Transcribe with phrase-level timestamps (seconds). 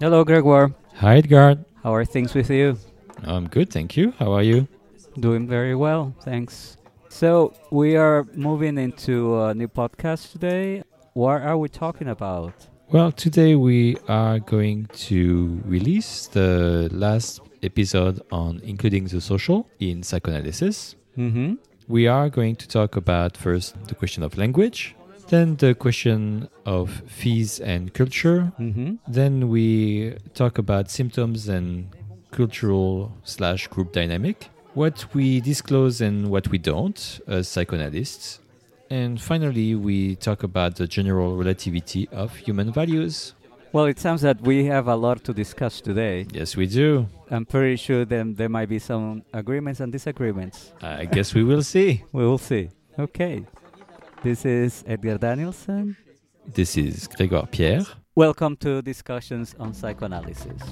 [0.00, 0.74] Hello, Grégoire.
[0.96, 1.58] Hi, Edgar.
[1.82, 2.76] How are things with you?
[3.24, 4.12] I'm good, thank you.
[4.18, 4.66] How are you?
[5.18, 6.76] Doing very well, thanks.
[7.08, 10.82] So, we are moving into a new podcast today.
[11.12, 12.54] What are we talking about?
[12.90, 20.02] Well, today we are going to release the last episode on including the social in
[20.02, 20.96] psychoanalysis.
[21.16, 21.54] Mm-hmm.
[21.88, 24.94] We are going to talk about first the question of language,
[25.32, 28.52] then the question of fees and culture.
[28.60, 28.96] Mm-hmm.
[29.08, 31.88] Then we talk about symptoms and
[32.30, 38.40] cultural slash group dynamic, what we disclose and what we don't as psychoanalysts.
[38.90, 43.32] And finally, we talk about the general relativity of human values.
[43.72, 46.26] Well, it sounds that we have a lot to discuss today.
[46.30, 47.08] Yes, we do.
[47.30, 50.72] I'm pretty sure then there might be some agreements and disagreements.
[50.82, 52.04] I guess we will see.
[52.12, 52.68] We will see.
[52.98, 53.46] Okay.
[54.22, 55.96] This is Edgar Danielson.
[56.46, 57.84] This is Grégoire Pierre.
[58.14, 60.62] Welcome to Discussions on Psychoanalysis.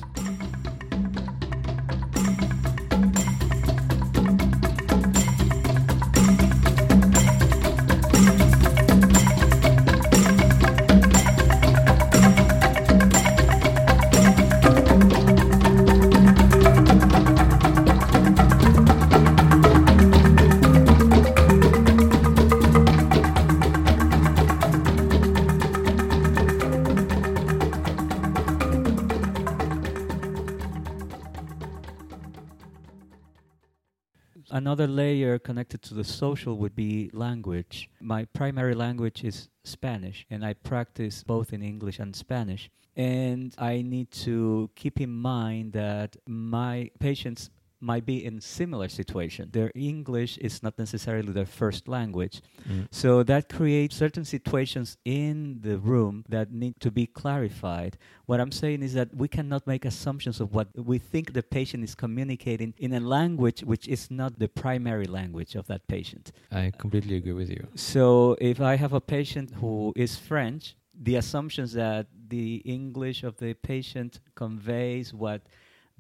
[34.81, 37.91] Another layer connected to the social would be language.
[38.01, 42.71] My primary language is Spanish, and I practice both in English and Spanish.
[42.97, 49.49] And I need to keep in mind that my patients might be in similar situation.
[49.53, 52.43] Their English is not necessarily their first language.
[52.69, 52.89] Mm.
[52.91, 57.97] So that creates certain situations in the room that need to be clarified.
[58.27, 61.83] What I'm saying is that we cannot make assumptions of what we think the patient
[61.85, 66.33] is communicating in a language which is not the primary language of that patient.
[66.53, 67.67] I completely agree with you.
[67.75, 73.37] So if I have a patient who is French, the assumptions that the English of
[73.39, 75.43] the patient conveys what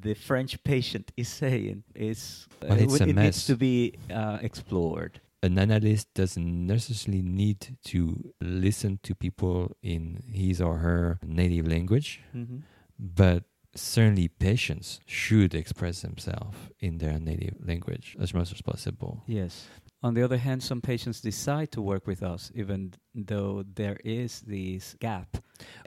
[0.00, 5.20] the French patient is saying is uh, it a needs to be uh, explored.
[5.42, 12.20] An analyst doesn't necessarily need to listen to people in his or her native language.
[12.32, 12.58] hmm
[13.00, 13.44] but
[13.74, 19.22] certainly patients should express themselves in their native language as much as possible.
[19.26, 19.68] Yes.
[20.02, 24.40] On the other hand, some patients decide to work with us, even though there is
[24.42, 25.38] this gap.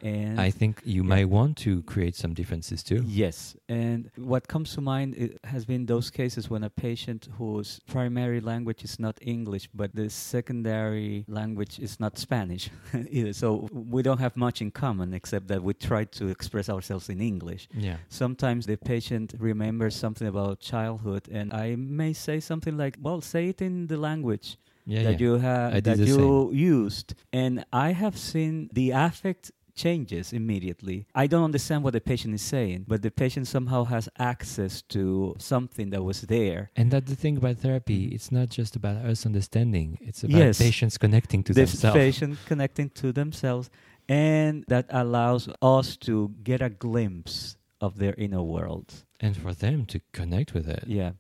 [0.04, 3.04] And I think you might want to create some differences too.
[3.08, 8.40] Yes, and what comes to mind has been those cases when a patient whose primary
[8.40, 12.70] language is not English, but the secondary language is not Spanish
[13.10, 13.34] either.
[13.34, 17.22] So we don't have much in common except that we try to express ourselves in
[17.22, 17.68] English.
[17.74, 17.98] Yeah.
[18.10, 23.50] Sometimes the patient remembers something about childhood, and I may say something like, "Well, say
[23.50, 25.04] it in the language." Yeah.
[25.04, 25.26] that yeah.
[25.28, 31.44] you have that you used and i have seen the affect changes immediately i don't
[31.44, 36.04] understand what the patient is saying but the patient somehow has access to something that
[36.04, 38.06] was there and that's the thing about therapy.
[38.06, 38.16] Mm-hmm.
[38.16, 39.98] It's not just about us understanding.
[40.02, 40.60] It's about Yes.
[40.60, 41.98] patients connecting to the themselves.
[41.98, 43.70] patient connecting to themselves
[44.08, 48.88] and that allows us to get a glimpse of their inner world
[49.20, 50.84] and for them to connect with it.
[50.86, 51.12] yeah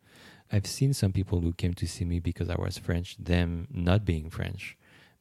[0.53, 4.05] I've seen some people who came to see me because I was French, them not
[4.05, 4.77] being French,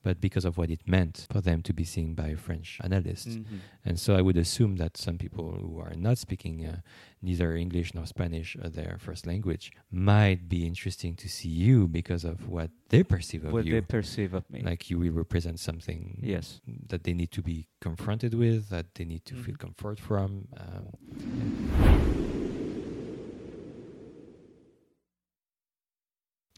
[0.06, 3.28] but because of what it meant for them to be seen by a French analyst.
[3.28, 3.58] Mhm.
[3.86, 6.80] And so I would assume that some people who are not speaking uh,
[7.22, 12.24] neither English nor Spanish as their first language might be interesting to see you because
[12.32, 13.74] of what they perceive of what you.
[13.74, 16.60] What they perceive of me like you will represent something yes
[16.90, 19.58] that they need to be confronted with, that they need to feel Mhm.
[19.66, 20.30] comfort from.
[20.62, 22.31] Um,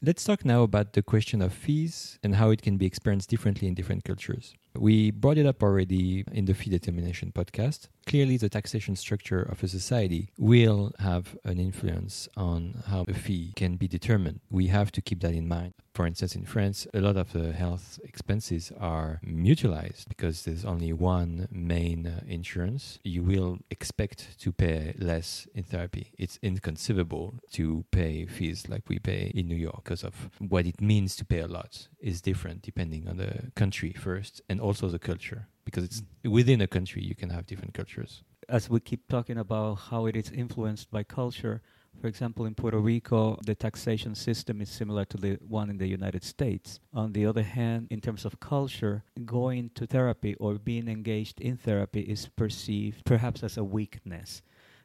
[0.05, 3.67] Let's talk now about the question of fees and how it can be experienced differently
[3.67, 4.53] in different cultures.
[4.77, 7.87] We brought it up already in the fee determination podcast.
[8.05, 13.53] Clearly, the taxation structure of a society will have an influence on how a fee
[13.55, 14.41] can be determined.
[14.51, 15.73] We have to keep that in mind.
[15.95, 20.91] For instance, in France, a lot of the health expenses are mutualized because there's only
[20.91, 22.99] one main insurance.
[23.03, 26.11] You will expect to pay less in therapy.
[26.17, 30.81] It's inconceivable to pay fees like we pay in New York because of what it
[30.81, 34.99] means to pay a lot is different depending on the country first and also the
[35.11, 36.01] culture because it's
[36.37, 38.11] within a country you can have different cultures.
[38.57, 41.55] as we keep talking about how it is influenced by culture,
[42.01, 45.87] For example, in Puerto Rico, the taxation system is similar to the one in the
[45.87, 46.79] United States.
[46.93, 51.55] On the other hand, in terms of culture, going to therapy or being engaged in
[51.57, 54.41] therapy is perceived perhaps as a weakness.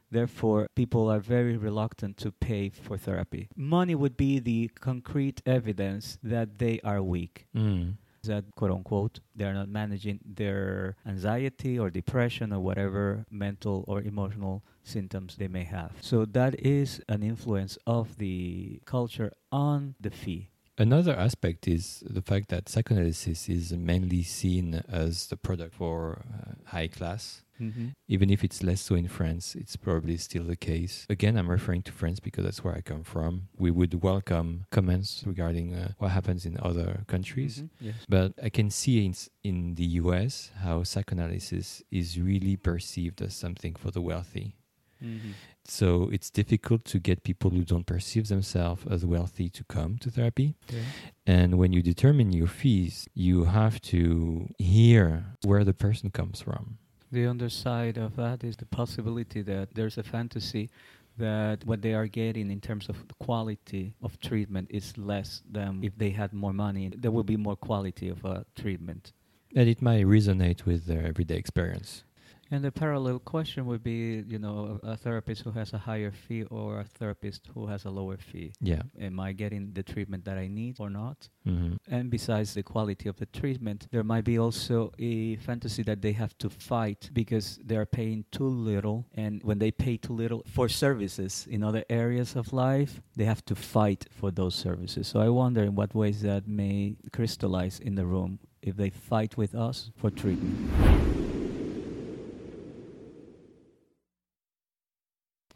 [0.09, 3.47] Therefore, people are very reluctant to pay for therapy.
[3.55, 7.45] Money would be the concrete evidence that they are weak.
[7.55, 7.95] Mm.
[8.23, 14.63] That quote unquote, they're not managing their anxiety or depression or whatever mental or emotional
[14.83, 15.91] symptoms they may have.
[16.01, 20.49] So, that is an influence of the culture on the fee.
[20.77, 26.53] Another aspect is the fact that psychoanalysis is mainly seen as the product for uh,
[26.71, 27.43] high class.
[27.61, 27.87] Mm-hmm.
[28.07, 31.05] Even if it's less so in France, it's probably still the case.
[31.09, 33.49] Again, I'm referring to France because that's where I come from.
[33.57, 37.59] We would welcome comments regarding uh, what happens in other countries.
[37.59, 37.85] Mm-hmm.
[37.85, 37.95] Yes.
[38.09, 43.75] But I can see in, in the US how psychoanalysis is really perceived as something
[43.75, 44.55] for the wealthy.
[45.03, 45.31] Mm-hmm.
[45.65, 50.11] So it's difficult to get people who don't perceive themselves as wealthy to come to
[50.11, 50.55] therapy.
[50.69, 50.79] Yeah.
[51.25, 56.77] And when you determine your fees, you have to hear where the person comes from.
[57.11, 60.69] The underside of that is the possibility that there's a fantasy
[61.17, 65.83] that what they are getting in terms of the quality of treatment is less than
[65.83, 66.89] if they had more money.
[66.95, 69.11] There will be more quality of uh, treatment.
[69.53, 72.05] And it might resonate with their everyday experience.
[72.51, 76.43] And the parallel question would be, you know, a, therapist who has a higher fee
[76.43, 78.51] or a therapist who has a lower fee.
[78.59, 78.81] Yeah.
[78.99, 81.29] Am I getting the treatment that I need or not?
[81.45, 86.01] hmm And besides the quality of the treatment, there might be also a fantasy that
[86.01, 89.07] they have to fight because they are paying too little.
[89.15, 93.45] And when they pay too little for services in other areas of life, they have
[93.45, 95.07] to fight for those services.
[95.07, 99.37] So I wonder in what ways that may crystallize in the room if they fight
[99.37, 101.20] with us for treatment.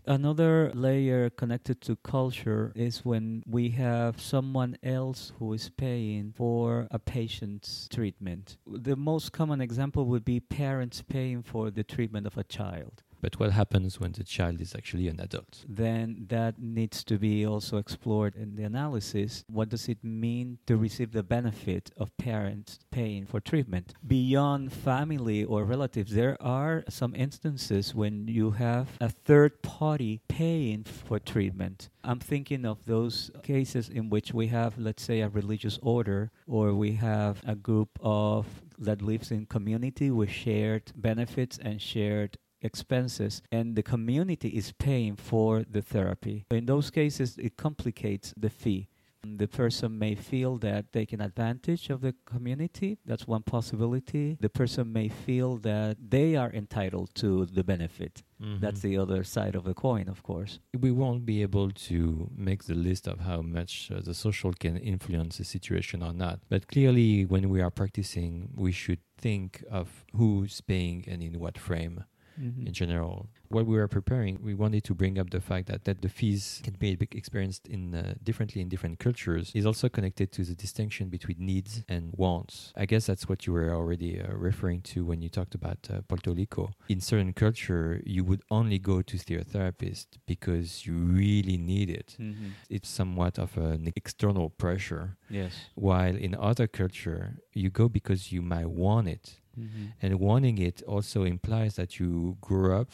[0.08, 6.88] Another layer connected to culture is when we have someone else who is paying for
[6.92, 8.58] a patient's treatment.
[8.68, 13.02] The most common example would be parents paying for the treatment of a child.
[13.26, 15.66] But what happens when the child is actually an adult?
[15.68, 19.44] Then that needs to be also explored in the analysis.
[19.48, 23.96] What does it mean to receive the benefit of parents paying for treatment?
[24.06, 30.84] Beyond family or relatives, there are some instances when you have a third party paying
[30.84, 31.90] for treatment.
[32.04, 36.76] I'm thinking of those cases in which we have, let's say, a religious order or
[36.76, 38.46] we have a group of
[38.78, 45.16] that lives in community with shared benefits and shared expenses and the community is paying
[45.16, 46.46] for the therapy.
[46.52, 48.90] In those cases, it complicates the fee.
[49.28, 53.00] The person may feel that taking advantage of the community.
[53.10, 54.38] That's one possibility.
[54.40, 58.22] The person may feel that they are entitled to the benefit.
[58.64, 60.60] That's the other side of the coin, of course.
[60.80, 64.78] we won't be able to make the list of how much uh, the social can
[64.78, 66.38] influence the situation or not.
[66.54, 69.88] But clearly, when we are practicing, we should think of
[70.20, 72.04] who's paying and in what frame.
[72.40, 72.68] Mhm.
[72.68, 73.30] in general.
[73.50, 76.62] While we were preparing, we wanted to bring up the fact that, that the fees
[76.64, 81.10] can be experienced in uh, differently in different cultures is also connected to the distinction
[81.10, 82.74] between needs and wants.
[82.76, 86.02] I guess that's what you were already uh, referring to when you talked about uh,
[86.08, 86.72] Puerto Rico.
[86.90, 91.90] In certain culture, you would only go to see a therapist because you really need
[91.90, 92.18] it.
[92.20, 92.52] Mhm.
[92.70, 95.54] It's somewhat of an external pressure, Yes.
[95.76, 99.94] while in other culture, you go because you might want it Mhm.
[100.02, 102.90] and wanting it also implies that you grew up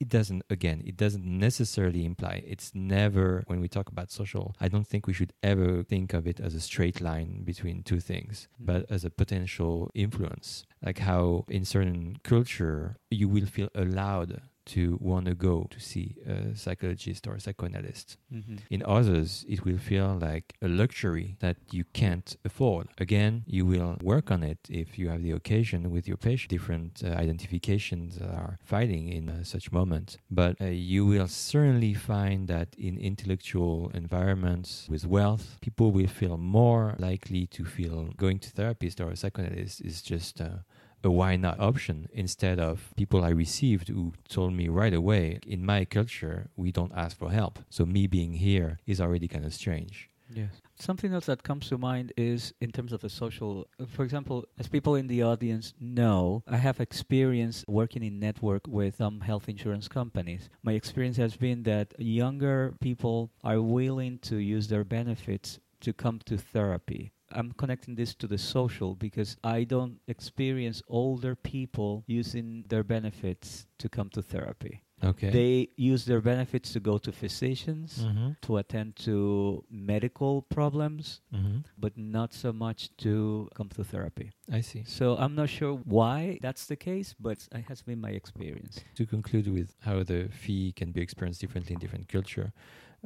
[0.00, 4.66] it doesn't again it doesn't necessarily imply it's never when we talk about social i
[4.68, 8.48] don't think we should ever think of it as a straight line between two things
[8.60, 8.66] Mm.
[8.66, 14.40] but as a potential influence like how in certain culture you will feel allowed
[14.76, 18.58] to want to go to see a psychologist or a psychoanalyst Mhm.
[18.70, 22.86] in others, it will feel like a luxury that you can't afford.
[22.98, 26.50] Again, you will work on it if you have the occasion with your patient.
[26.50, 30.18] Different uh, identifications are fighting in uh, such moments.
[30.30, 36.36] But uh, you will certainly find that in intellectual environments with wealth, people will feel
[36.36, 40.58] more likely to feel going to therapist or a psychoanalyst is just uh,
[41.04, 45.64] a why not option instead of people I received who told me right away, in
[45.64, 47.60] my culture, we don't ask for help.
[47.70, 50.10] So me being here is already kind of strange.
[50.34, 50.60] Yes.
[50.78, 53.66] Something else that comes to mind is in terms of the social.
[53.88, 58.96] For example, as people in the audience know, I have experience working in network with
[58.96, 60.50] some health insurance companies.
[60.62, 66.20] My experience has been that younger people are willing to use their benefits to come
[66.26, 67.12] to therapy.
[67.32, 73.66] I'm connecting this to the social because I don't experience older people using their benefits
[73.78, 74.82] to come to therapy.
[75.04, 75.30] Okay.
[75.30, 78.30] They use their benefits to go to physicians, Mm-hmm.
[78.42, 81.58] to attend to medical problems, Mm-hmm.
[81.78, 84.32] but not so much to come to therapy.
[84.50, 84.82] I see.
[84.86, 88.80] So I'm not sure why that's the case, but it has been my experience.
[88.96, 92.52] To conclude with how the fee can be experienced differently in different culture,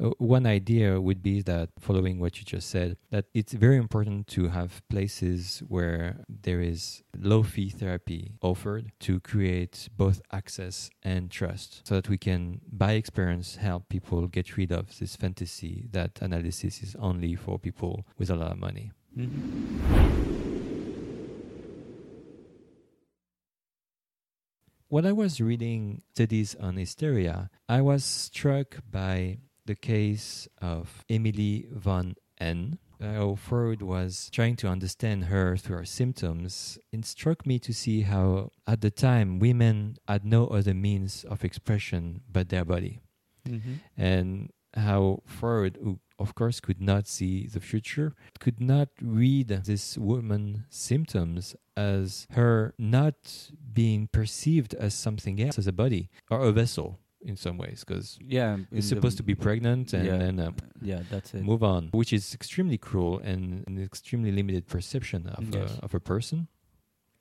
[0.01, 4.27] uh, one idea would be that, following what you just said, that it's very important
[4.29, 11.31] to have places where there is low fee therapy offered to create both access and
[11.31, 16.19] trust, so that we can, by experience, help people get rid of this fantasy that
[16.23, 18.93] analysis is only for people with a lot of money.
[24.89, 31.67] When I was reading studies on hysteria, I was struck by the case of Emmy
[31.73, 32.79] von N.
[33.01, 36.79] How Freud was trying to understand her through her symptoms.
[36.93, 41.45] It struck me to see how, at the time, women had no other means of
[41.45, 43.01] expression but their body
[43.49, 43.73] Mm-hmm.
[43.97, 49.99] and how Freud, who of course could not see the future, could not read this
[49.99, 56.53] woman's symptoms as her not being perceived as something else, as a body or a
[56.53, 60.17] vessel in some ways, because Yeah, it's supposed to be pregnant and yeah.
[60.19, 60.51] then uh,
[60.81, 61.43] Yeah, that's it.
[61.43, 65.79] move on, which is extremely cruel and an extremely limited perception of, Yes.
[65.81, 66.49] a, of a person.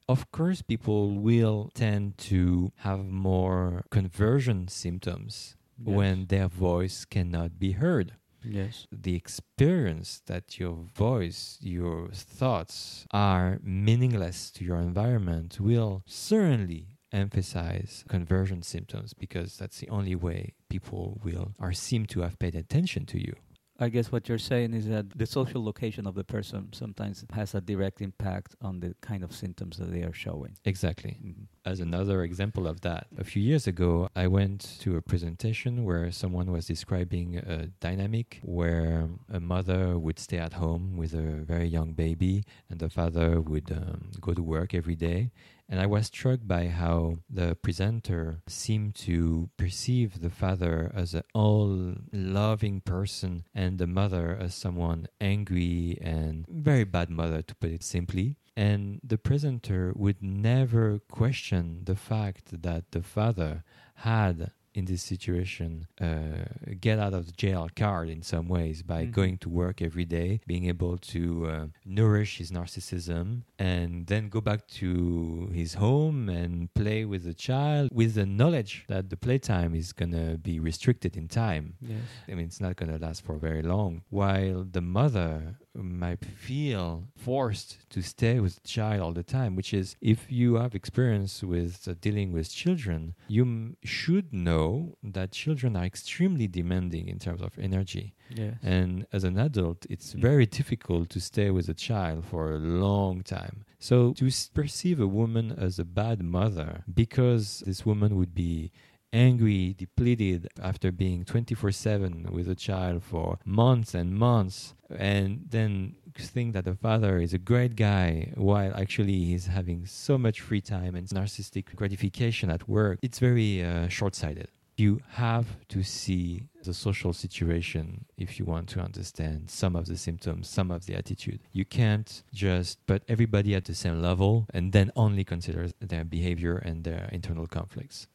[0.10, 5.96] Of course, people will tend to have more conversion symptoms Yes.
[5.98, 8.14] when their voice cannot be heard.
[8.44, 16.88] yes, The experience that your voice, your thoughts are meaningless to your environment will certainly
[17.12, 22.56] emphasize conversion symptoms because that's the only way people will or seem to have paid
[22.56, 23.34] attention to you.
[23.80, 27.56] I guess what you're saying is that the social location of the person sometimes has
[27.56, 30.56] a direct impact on the kind of symptoms that they are showing.
[30.66, 31.18] Exactly.
[31.26, 31.48] Mhm.
[31.66, 36.12] As another example of that, a few years ago, I went to a presentation where
[36.12, 41.68] someone was describing a dynamic where a mother would stay at home with a very
[41.68, 45.32] young baby and the father would um, go to work every day.
[45.72, 51.24] And I was struck by how the presenter seemed to perceive the father as an
[51.34, 57.72] all loving person and the mother as someone angry and very bad mother, to put
[57.72, 58.36] it simply.
[58.58, 63.64] And the presenter would never question the fact that the father
[63.96, 66.46] had in this situation uh,
[66.80, 69.12] get out of jail card in some ways by Mhm.
[69.12, 74.42] going to work every day being able to uh, nourish his narcissism and then go
[74.42, 79.76] back to his home and play with the child with the knowledge that the playtime
[79.76, 82.00] is going to be restricted in time Yes.
[82.30, 84.04] I mean, it's not going to last for very long.
[84.10, 89.74] While the mother might feel forced to stay with the child all the time, which
[89.74, 95.32] is if you have experience with uh, dealing with children, you m- should know that
[95.32, 98.14] children are extremely demanding in terms of energy.
[98.30, 98.56] Yes.
[98.62, 100.22] And as an adult, it's Mm.
[100.22, 103.66] very difficult to stay with a child for a long time.
[103.80, 108.72] So to s- perceive a woman as a bad mother because this woman would be
[109.14, 115.96] angry, depleted after being 24 7 with a child for months and months, and then
[116.18, 120.62] think that the father is a great guy while actually he's having so much free
[120.62, 124.48] time and narcissistic gratification at work, it's very uh, short sighted.
[124.78, 129.98] You have to see the social situation if you want to understand some of the
[129.98, 131.42] symptoms, some of the attitude.
[131.52, 136.58] You can't just put everybody at the same level and then only consider their behavior
[136.58, 138.08] and their internal conflicts.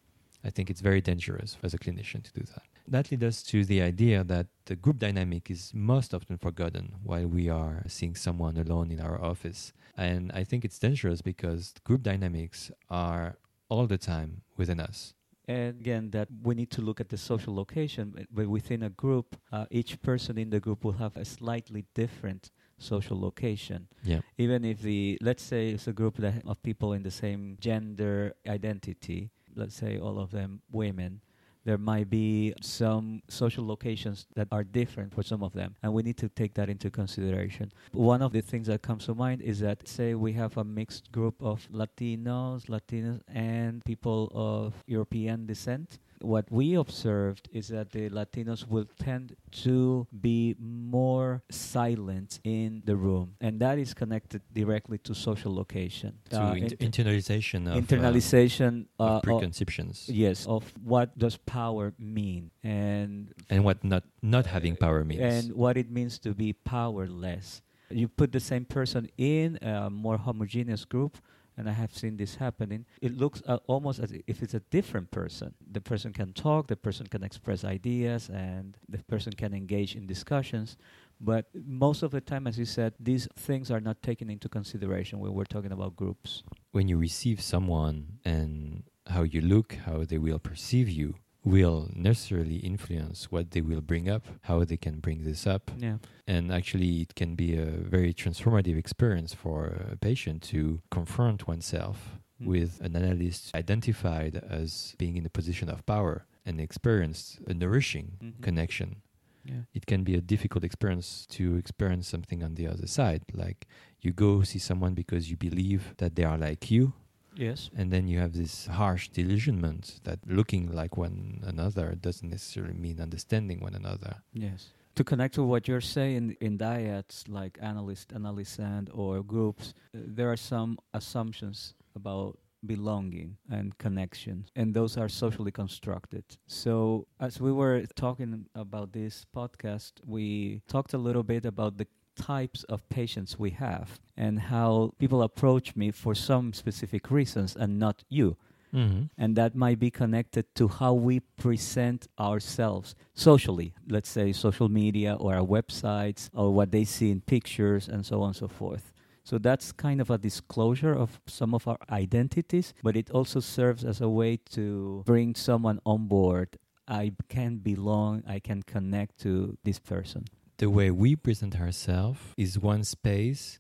[0.47, 2.63] I think it's very dangerous as a clinician to do that.
[2.89, 7.27] That leads us to the idea that the group dynamic is most often forgotten while
[7.27, 9.73] we are seeing someone alone in our office.
[9.97, 13.39] And I think it's dangerous because group dynamics are
[13.69, 15.15] all the time within us.
[15.49, 18.05] And again, that we need to look at the social location.
[18.15, 21.83] but- But within a group, uh, each person in the group will have a slightly
[21.95, 23.89] different social location.
[24.05, 24.21] Yeah.
[24.39, 28.35] Even if the, let's say it's a group that of people in the same gender
[28.47, 31.21] identity, let's say all of them women,
[31.65, 36.05] there might be some social locations that are different for some of them, and we
[36.05, 37.73] need to take that into consideration.
[37.91, 41.11] One of the things that comes to mind is that, say, we have a mixed
[41.11, 45.99] group of Latinos, Latinas, and people of European descent.
[46.21, 52.97] What we observed is that the Latinos will tend to be more silent in the
[52.97, 56.19] room, and that is connected directly to social location.
[56.31, 61.37] To Uh, int- inter- internalization of, uh, internalization uh, of- preconceptions yes of what does
[61.37, 65.21] power mean and and what not, not having power means.
[65.21, 70.19] and what it means to be powerless you put the same person in a more
[70.19, 71.19] homogeneous group
[71.57, 75.11] and I have seen this happening, it looks uh, almost as if it's a different
[75.11, 75.55] person.
[75.71, 80.07] The person can talk, the person can express ideas, and the person can engage in
[80.07, 80.77] discussions.
[81.21, 85.19] But most of the time, as you said, these things are not taken into consideration
[85.19, 86.43] when we're talking about groups.
[86.73, 91.15] When you receive someone and how you look, how they will perceive you,
[91.47, 95.71] will necessarily influence what they will bring up, how they can bring this up.
[95.79, 95.99] Yeah.
[96.27, 102.19] And actually, it can be a very transformative experience for a patient to confront oneself
[102.41, 102.47] Mm.
[102.49, 108.09] with an analyst identified as being in a position of power and experienced a nourishing
[108.21, 108.43] Mhm.
[108.43, 108.97] connection.
[109.45, 109.63] Yeah.
[109.73, 113.23] It can be a difficult experience to experience something on the other side.
[113.33, 113.67] Like
[114.03, 116.93] you go see someone because you believe that they are like you,
[117.37, 117.71] Yes.
[117.77, 123.01] and then you have this harsh delusionment that looking like one another doesn't necessarily mean
[123.01, 124.17] understanding one another.
[124.33, 124.73] Yes.
[124.97, 130.33] To connect to what you're saying in dyads like analyst, analysand, or groups, uh, there
[130.33, 136.25] are some assumptions about belonging and connection, and those are socially constructed.
[136.47, 141.87] So, as we were talking about this podcast, we talked a little bit about the
[142.17, 147.79] types of patients we have and how people approach me for some specific reasons and
[147.79, 148.37] not you.
[148.75, 149.05] Mm-hmm.
[149.17, 155.15] and that might be connected to how we present ourselves socially let's say social media
[155.15, 158.93] or our websites or what they see in pictures and so on and so forth.
[159.23, 163.85] So that's kind of a disclosure of some of our identities but it also serves
[163.85, 166.59] as a way to bring someone on board.
[166.89, 170.25] I can belong i can connect to this person
[170.59, 173.59] the way we present ourselves is one space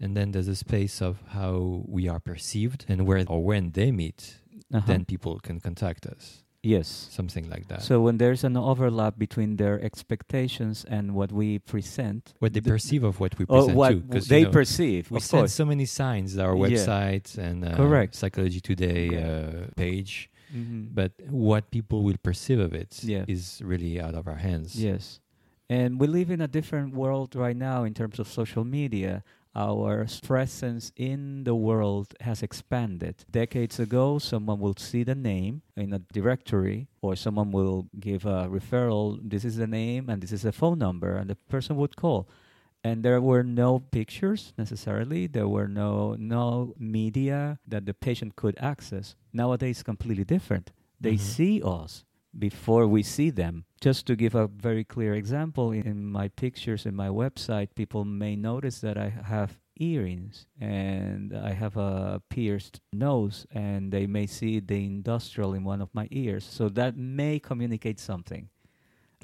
[0.00, 3.90] and then there's a space of how we are perceived and where or when they
[3.92, 4.20] meet
[4.72, 4.82] Uh-huh.
[4.90, 6.24] then people can contact us
[6.62, 6.88] yes
[7.18, 12.22] something like that so when there's an overlap between their expectations and what we present
[12.42, 15.02] what they the- perceive of what we or present what too they you know, perceive
[15.10, 16.64] we send so many signs our Yeah.
[16.66, 18.12] website and uh, Correct.
[18.20, 20.12] psychology today uh, page
[20.54, 20.94] Mhm.
[20.98, 21.12] but
[21.52, 22.92] what people will perceive of it
[23.36, 23.66] is Yeah.
[23.72, 25.04] really out of our hands Yes.
[25.68, 29.24] And we live in a different world right now in terms of social media.
[29.54, 33.24] Our presence in the world has expanded.
[33.30, 38.48] Decades ago, someone will see the name in a directory, or someone will give a
[38.48, 39.18] referral.
[39.22, 42.28] This is the name, and this is the phone number, and the person would call.
[42.84, 45.26] And there were no pictures necessarily.
[45.26, 49.16] There were no no media that the patient could access.
[49.32, 50.70] Nowadays, completely different.
[51.00, 51.20] They Mhm.
[51.20, 52.04] see us
[52.38, 53.64] before we see them.
[53.80, 58.36] Just to give a very clear example, in, my pictures in my website, people may
[58.36, 64.60] notice that I have earrings and I have a pierced nose, and they may see
[64.60, 66.44] the industrial in one of my ears.
[66.44, 68.48] So that may communicate something.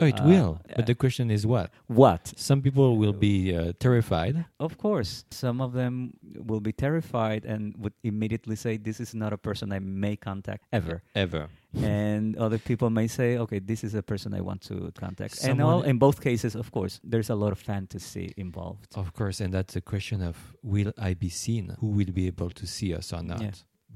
[0.00, 2.33] Oh it Uh, will but the question is what What?
[2.37, 6.14] some people will be uh, terrified Of course, some of them
[6.48, 10.62] will be terrified and would immediately say, "This is not a person I may contact
[10.72, 14.90] ever." ever and other people may say, "Okay, this is a person I want to
[15.05, 18.87] contact." and all in both cases, of course, there's a lot of fantasy involved.
[18.94, 21.64] Of course, and that's a question of will I be seen?
[21.81, 23.40] Who will be able to see us or not?
[23.40, 23.52] Yeah.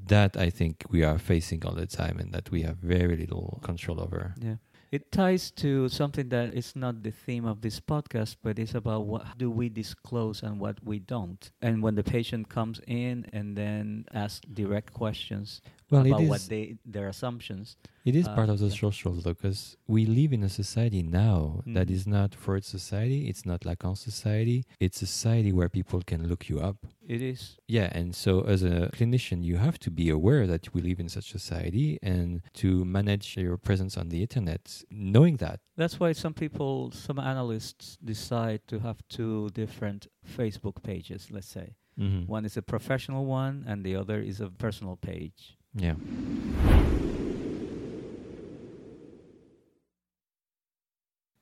[0.08, 3.58] That I think we are facing all the time and that we have very little
[3.62, 4.34] control over.
[4.40, 4.56] Yeah.
[4.92, 9.06] It ties to something that is not the theme of this podcast, but it's about
[9.06, 11.50] what do we disclose and what we don't.
[11.60, 16.76] And when the patient comes in and then asks direct questions Well, about what they
[16.84, 18.74] their assumptions, it is uh, part of the yeah.
[18.86, 21.94] social though, because we live in a society now that Mhm.
[21.96, 23.28] is not Freud's society.
[23.30, 24.64] It's not Lacan's society.
[24.80, 26.78] It's a society where people can look you up.
[27.08, 30.80] it is Yeah, and so as a clinician, you have to be aware that we
[30.82, 35.60] live in such society and to manage your presence on the internet, knowing that.
[35.76, 41.68] That's why some people, some analysts decide to have two different Facebook pages, let's say.
[41.96, 42.26] Mhm.
[42.26, 45.56] One is a professional one and the other is a personal page.
[45.76, 45.94] Yeah.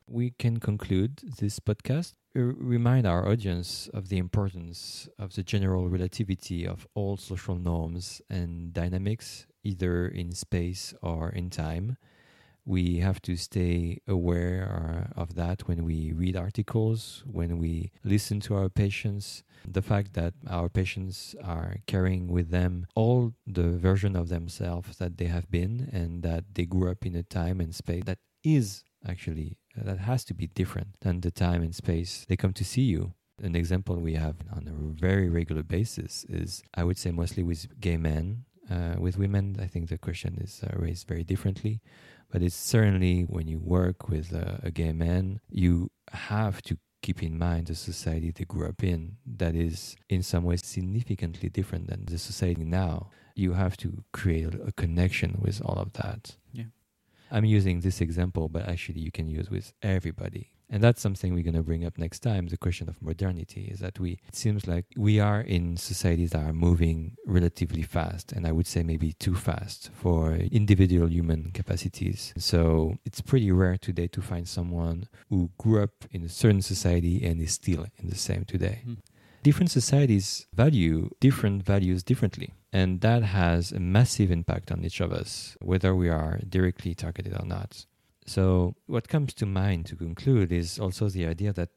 [0.07, 2.13] We can conclude this podcast.
[2.37, 8.21] R- remind our audience of the importance of the general relativity of all social norms
[8.29, 11.97] and dynamics, either in space or in time.
[12.67, 18.41] We have to stay aware uh, of that when we read articles, when we listen
[18.41, 24.17] to our patients, the fact that our patients are carrying with them all the version
[24.17, 27.75] of themselves that they have been and that they grew up in a time and
[27.75, 32.37] space that is actually that has to be different than the time and space they
[32.37, 33.13] come to see you.
[33.43, 37.81] An example we have on a very regular basis is i would say mostly with
[37.81, 39.57] gay men uh, with women.
[39.61, 41.81] I think the question is uh, raised very differently
[42.35, 47.23] but it's certainly when you work with uh, a gay man you have to keep
[47.23, 51.87] in mind the society they grew up in that is in some ways significantly different
[51.87, 53.11] than the society now.
[53.35, 56.37] You have to create a, a connection with all of that.
[56.51, 56.71] Yeah.
[57.31, 60.54] I'm using this example, but actually you can use with everybody.
[60.71, 62.49] And that's something we're going to bring up next time.
[62.49, 66.45] The question of modernity is that we, it seems like we are in societies that
[66.45, 72.33] are moving relatively fast, and I would say maybe too fast for individual human capacities.
[72.37, 77.25] So it's pretty rare today to find someone who grew up in a certain society
[77.25, 78.83] and is still in the same today.
[78.87, 78.99] Mm.
[79.43, 82.55] Different societies value different values differently.
[82.73, 87.35] And that has a massive impact on each of us, whether we are directly targeted
[87.39, 87.85] or not.
[88.27, 91.71] So, what comes to mind to conclude is also the idea that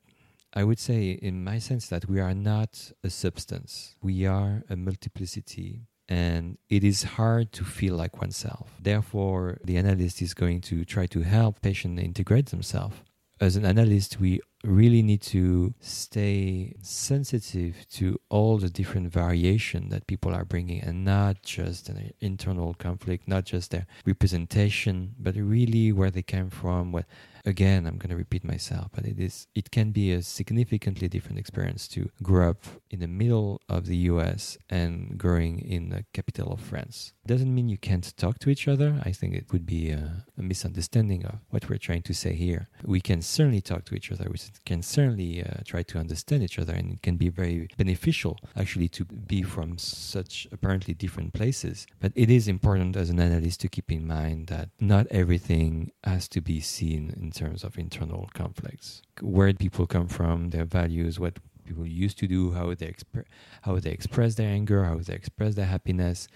[0.54, 4.76] I would say, in my sense, that we are not a substance, we are a
[4.76, 5.82] multiplicity.
[6.10, 8.72] And it is hard to feel like oneself.
[8.80, 12.96] Therefore, the analyst is going to try to help patient integrate themselves.
[13.42, 20.06] As an analyst, we really need to stay sensitive to all the different variation that
[20.08, 25.92] people are bringing and not just an internal conflict not just their representation but really
[25.94, 27.06] where they came from what
[27.46, 31.40] again i'm going to repeat myself but it is it can be a significantly different
[31.40, 36.52] experience to grow up in the middle of the us and growing in the capital
[36.52, 37.14] of france.
[37.26, 39.02] Doesn't mean you can't talk to each other.
[39.04, 42.70] I think it would be a, a misunderstanding of what we're trying to say here.
[42.84, 44.30] We can certainly talk to each other
[44.66, 48.88] can certainly uh, try to understand each other and it can be very beneficial actually
[48.88, 53.68] to be from such apparently different places but it is important as an analyst to
[53.68, 59.02] keep in mind that not everything has to be seen in terms of internal conflicts.
[59.22, 63.26] Where people come from, their values, what people used to do, how they exp-
[63.62, 66.28] how they express their anger, how they express their happiness,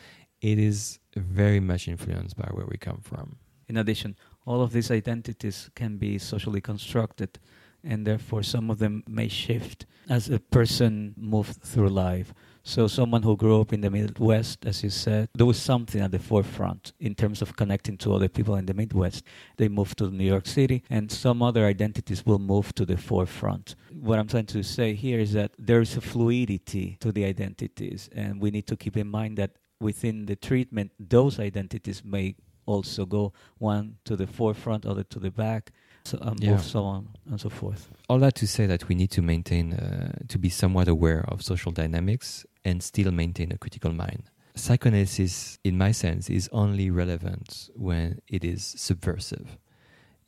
[0.42, 3.38] it is very much influenced by where we come from.
[3.68, 7.40] In addition, all of these identities can be socially constructed,
[7.84, 12.34] and therefore some of them may shift as a person moves through life.
[12.64, 16.12] So someone who grew up in the Midwest, as you said, there was something at
[16.12, 19.24] the forefront in terms of connecting to other people in the Midwest.
[19.58, 23.76] They moved to New York City, and some other identities will move to the forefront.
[23.92, 28.10] What I'm trying to say here is that there is a fluidity to the identities,
[28.14, 32.36] and we need to keep in mind that within the treatment, those identities may
[32.68, 35.72] also go one to the forefront, other to the back
[36.04, 36.58] so, um, yeah.
[36.58, 37.90] so on and so forth.
[38.10, 41.42] All that to say that we need to maintain, uh, to be somewhat aware of
[41.42, 44.24] social dynamics and still maintain a critical mind.
[44.56, 49.58] Psychoanalysis, in my sense, is only relevant when it is subversive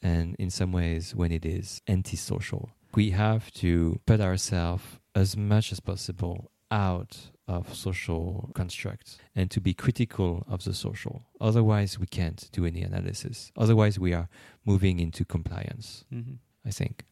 [0.02, 2.70] and in some ways when it is antisocial.
[2.96, 4.84] We have to put ourselves
[5.16, 11.24] as much as possible out of social constructs and to be critical of the social.
[11.42, 13.52] Otherwise, we can't do any analysis.
[13.58, 14.30] Otherwise, we are
[14.66, 16.36] moving into compliance, mm-hmm.
[16.66, 17.06] I think.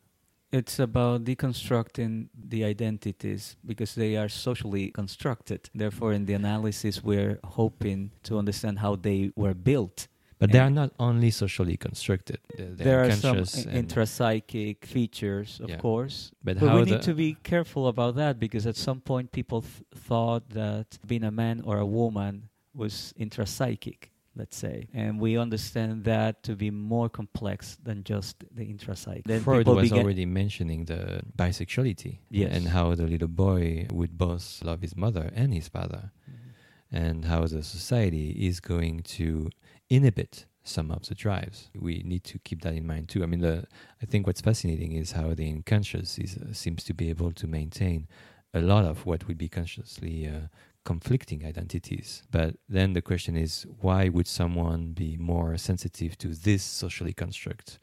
[0.52, 5.70] It's about deconstructing the identities because they are socially constructed.
[5.74, 10.08] Therefore, in the analysis, we're hoping to understand how they were built
[10.42, 12.40] but they are not only socially constructed.
[12.58, 13.38] They're, they're there are some
[13.82, 15.78] intrapsychic features, of yeah.
[15.78, 16.32] course.
[16.44, 19.74] But, but we need to be careful about that because at some point people th-
[19.94, 24.88] thought that being a man or a woman was intrapsychic, let's say.
[24.96, 29.26] And we understand that to be more complex than just the intrapsychic.
[29.26, 32.52] Then Freud was already mentioning the bisexuality yes.
[32.52, 36.12] and how the little boy would both love his mother and his father.
[36.28, 36.96] Mm-hmm.
[37.04, 39.52] And how the society is going to
[39.92, 41.70] inhibit some of the drives.
[41.76, 43.24] We need to keep that in mind too.
[43.24, 43.66] I mean, the,
[44.02, 47.48] I think what's fascinating is how the unconscious is, uh, seems to be able to
[47.48, 48.08] maintain
[48.54, 50.48] a lot of what would be consciously uh,
[50.86, 52.24] conflicting identities.
[52.32, 57.80] But then the question is, why would someone be more sensitive to this socially construct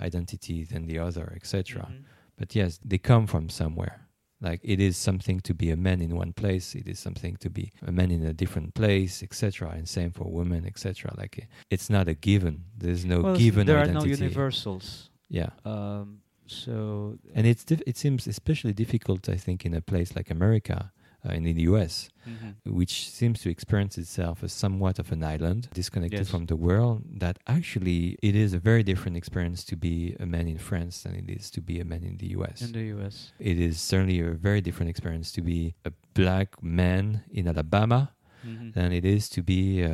[0.00, 1.82] identity than the other, etc.?
[1.82, 2.02] Mm-hmm.
[2.38, 4.06] But yes, they come from somewhere.
[4.40, 7.50] Like it is something to be a man in one place, it is something to
[7.50, 9.70] be a man in a different place, etc.
[9.70, 11.12] And same for women, etc.
[11.16, 12.64] Like it's not a given.
[12.76, 13.66] There's no well, given.
[13.66, 14.14] There identity.
[14.14, 15.10] are no universals.
[15.28, 15.50] Yeah.
[15.64, 20.90] Um, so and it's it seems especially difficult, I think, in a place like America
[21.28, 22.74] uh, in the US, mm-hmm.
[22.74, 26.30] which seems to experience itself as somewhat of an island, disconnected yes.
[26.30, 30.48] from the world, that actually it is a very different experience to be a man
[30.48, 32.62] in France than it is to be a man in the US.
[32.62, 33.32] In the US.
[33.38, 38.12] It is certainly a very different experience to be a black man in Alabama
[38.46, 38.70] mm-hmm.
[38.72, 39.88] than it is to be uh,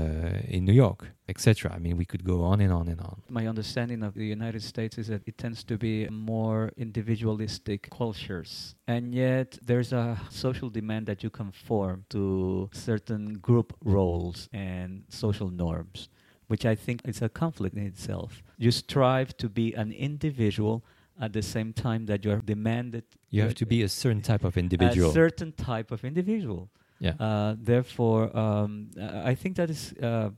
[0.49, 1.73] in New York, etc.
[1.75, 3.23] I mean, we could go on and on and on.
[3.29, 8.75] My understanding of the United States is that it tends to be more individualistic cultures,
[8.87, 15.51] and yet there's a social demand that you conform to certain group roles and social
[15.51, 16.09] norms
[16.49, 18.43] which I think is a conflict in itself.
[18.57, 20.85] You strive to be an individual
[21.21, 24.57] at the same time that you're demanded You have to be a certain type of
[24.57, 25.11] individual.
[25.11, 26.71] a certain type of individual.
[27.01, 27.15] Yeah.
[27.21, 30.31] Uh, therefore, um, I think that is uh,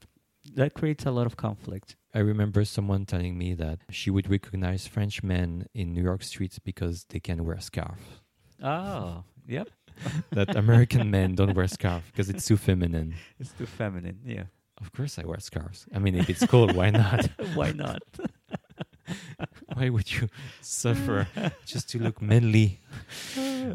[0.55, 1.97] that creates a lot of conflict.
[2.15, 6.59] I remember someone telling me that she would recognize French men in New York streets
[6.59, 8.23] because they can wear scarf.
[8.63, 9.69] Oh, yep,
[10.33, 13.15] that American men don't wear scarf because it's too feminine.
[13.39, 14.19] it's too feminine.
[14.25, 14.45] Yeah,
[14.81, 15.87] Of course, I wear scarves.
[15.95, 17.29] I mean, if it's cold, why not?
[17.55, 18.03] why not?
[19.75, 20.29] Why would you
[20.61, 21.29] suffer
[21.65, 22.81] just to look manly?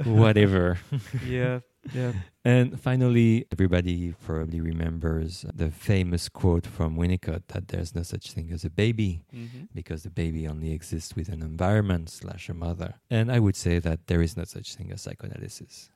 [0.03, 0.77] Whatever.
[1.25, 1.59] yeah,
[1.93, 2.13] yeah.
[2.45, 8.51] And finally, everybody probably remembers the famous quote from Winnicott that there's no such thing
[8.51, 9.65] as a baby Mm-hmm.
[9.73, 12.95] because the baby only exists with an environment slash a mother.
[13.09, 15.89] And I would say that there is no such thing as psychoanalysis.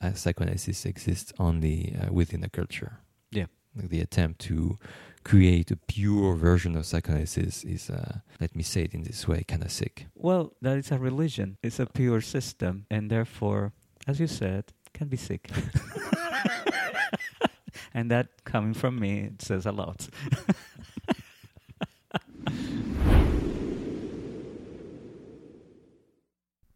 [0.00, 2.98] Uh, psychoanalysis exists only uh, within a culture.
[3.30, 3.46] Yeah.
[3.74, 4.78] Like the attempt to
[5.24, 9.44] create a pure version of psychoanalysis is, uh, let me say it in this way,
[9.46, 10.06] kind of sick.
[10.14, 11.56] Well, that is a religion.
[11.62, 13.72] It's a pure system, and therefore,
[14.06, 15.50] as you said, can be sick.
[17.94, 20.08] and that coming from me, it says a lot.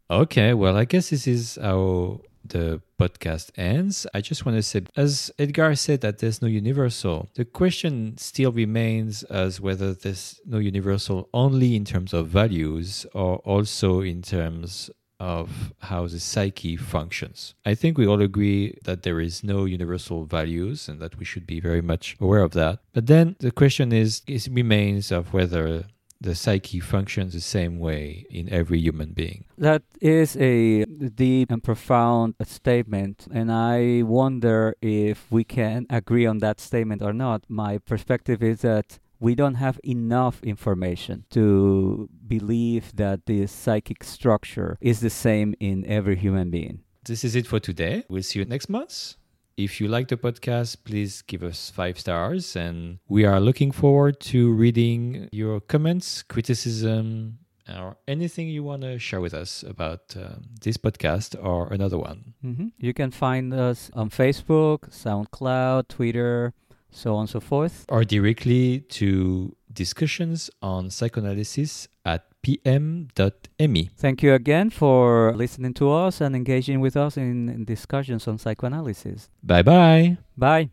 [0.09, 4.07] Okay, well, I guess this is how the podcast ends.
[4.15, 7.29] I just want to say, as Edgar said, that there's no universal.
[7.35, 13.39] The question still remains as whether there's no universal only in terms of values or
[13.39, 17.55] also in terms of how the psyche functions.
[17.65, 21.47] I think we all agree that there is no universal values and that we should
[21.47, 22.81] be very much aware of that.
[22.93, 25.85] But then the question is, remains of whether
[26.21, 29.45] the psyche functions the same way in every human being.
[29.59, 36.39] That is a deep and profound statement, and I wonder if we can agree on
[36.39, 37.45] that statement or not.
[37.49, 44.77] My perspective is that we don't have enough information to believe that the psychic structure
[44.81, 46.81] is the same in every human being.
[47.05, 48.05] This is it for today.
[48.09, 49.15] We'll see you next month.
[49.57, 52.57] If you like the podcast, please give us five stars.
[52.57, 58.99] And we are looking forward to reading your comments, criticism, or anything you want to
[58.99, 62.35] share with us about um, this podcast or another one.
[62.43, 66.53] hmm You can find us on Facebook, SoundCloud, Twitter,
[66.97, 67.85] so on and so forth.
[67.89, 73.91] Or directly to discussions on psychoanalysis at pm.me.
[73.97, 78.39] Thank you again for listening to us and engaging with us in, in discussions on
[78.39, 79.29] psychoanalysis.
[79.43, 80.19] Bye bye.
[80.37, 80.71] Bye.